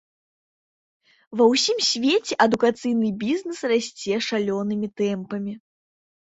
Ва 1.41 1.45
ўсім 1.53 1.77
свеце 1.89 2.33
адукацыйны 2.47 3.13
бізнэс 3.21 3.61
расце 3.75 4.13
шалёнымі 4.31 4.87
тэмпамі. 5.05 5.53